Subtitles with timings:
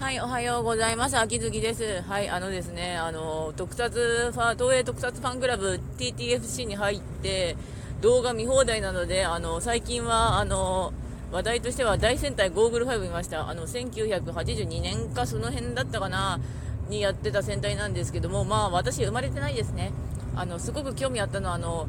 [0.00, 1.18] はい、おはようございます。
[1.18, 2.00] 秋月です。
[2.08, 3.90] はい、あのですね、あの、特撮
[4.32, 7.54] ファ、東映特撮ファンクラブ TTFC に入って、
[8.00, 10.94] 動画見放題なので、あの、最近は、あの、
[11.32, 13.46] 話題としては大戦隊ゴーグル5見ました。
[13.50, 16.40] あの、1982年かその辺だったかな、
[16.88, 19.92] にやってた戦隊なんですけども、まあ、私生まれてないですね。
[20.34, 21.86] あの、すごく興味あったのは、あの、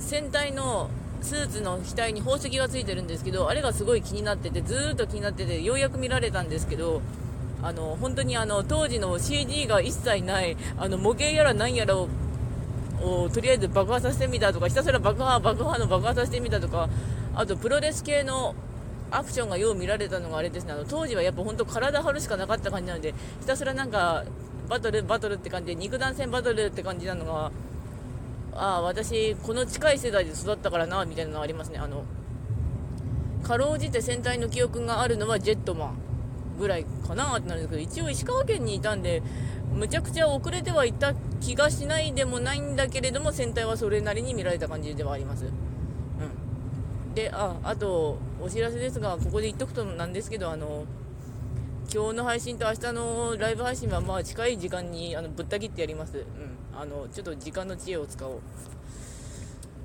[0.00, 7.00] 戦隊のスーツの額に宝石がついてるんですけど、あれがすごい気になってて、ずーっと気になってて、ようやく見られたんですけど、
[7.62, 12.08] あの本当にあの当時の CG が一切ないあの模型やら何やらを
[13.00, 16.88] をとりあえず爆破させてみたとかひたすら爆破爆破の爆破させてみたとか
[17.34, 18.54] あとプロレス系の
[19.10, 20.72] アクションがよう見られたのがあれですね。
[20.72, 24.24] あの当時はやっぱ本当体張るしかなかった感じなのでひたすらなんか
[24.68, 27.50] バトルバトルって感じで肉弾戦バトルって感じなのが
[28.54, 31.78] ああ私この近い世代で育ったからなみたいなのがありますね。
[31.78, 32.04] あの
[33.42, 36.07] かろうじて戦隊の記憶があるのはジェットマン。
[36.58, 39.22] ぐらいかなってなるんですけど一応石川県にいたんで
[39.72, 45.44] むちゃくちゃ遅れてはいた気がしないでもないんだけれども戦隊はそれなりに見られた感じではあります。
[45.44, 47.14] うん。
[47.14, 50.84] でああとお知らせですがここで言っとくとなんですけどあの
[51.92, 56.18] 今日の配信と明日のライブ配信はまあ近い時間にあのぶった切ってやります。
[56.18, 56.24] うん。
[56.78, 58.40] あのちょっと時間の知恵を使おう。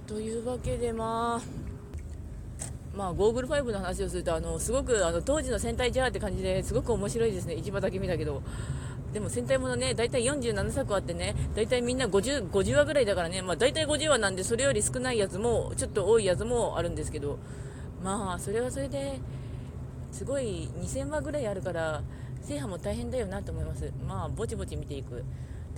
[0.07, 1.72] というわけでまあ
[2.95, 8.41] まあ、ゴーグル5の話をするとあのすごくあの当時の戦隊ジャーって感じですごく面白いですね、市場だけ見たけど。
[9.13, 17.37] でも戦隊ものね、大体47作あってね、大体みんな 50, 50話ぐらいだからね、まあ、大体50話なんで、それより少ないやつも、ちょっと多いやつもあるんですけど、
[18.03, 19.19] まあ、それはそれで、
[20.11, 22.01] すごい2000話ぐらいあるから、
[22.41, 23.91] 制覇も大変だよなと思います。
[24.07, 25.23] まあ、ぼちぼち見ていく。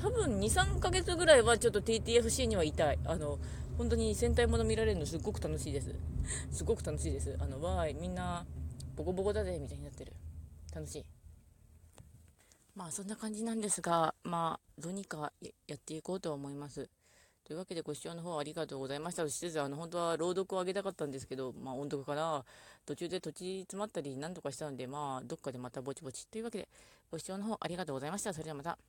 [0.01, 2.99] 多分2、3ヶ月ぐらいはちょっと TTFC にはいたい。
[3.03, 3.37] あの、
[3.77, 5.93] 本当に戦隊もの見られるのすっごく楽しいです。
[6.49, 7.35] すごく楽しいです。
[7.39, 8.45] あの、わーい、みんな、
[8.95, 10.13] ボコボコだぜ、みたいになってる。
[10.73, 11.05] 楽しい。
[12.73, 15.33] まあ、そんな感じなんですが、まあ、どうにか
[15.67, 16.89] やっていこうとは思います。
[17.43, 19.29] というわけで、ご視聴の方ありがとうございました。
[19.29, 22.43] しつつ、あの、本当は朗読を上げたかったんですけど、まあ、音読かな。
[22.85, 26.25] 途中で土地詰まったり、なんとかしたので、まあ、どっかでまたぼちぼち。
[26.27, 26.69] というわけで、
[27.11, 28.33] ご視聴の方ありがとうございました。
[28.33, 28.79] それではまた。